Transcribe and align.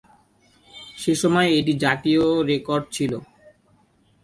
সেসময় 0.97 1.49
এটি 1.59 1.73
জাতীয় 1.83 2.23
রেকর্ড 2.51 2.83
ছিল। 2.91 3.13